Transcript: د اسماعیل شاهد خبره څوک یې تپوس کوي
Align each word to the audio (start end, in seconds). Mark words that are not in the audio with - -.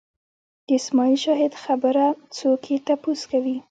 د 0.67 0.69
اسماعیل 0.79 1.17
شاهد 1.25 1.53
خبره 1.63 2.05
څوک 2.37 2.61
یې 2.71 2.77
تپوس 2.87 3.21
کوي 3.31 3.57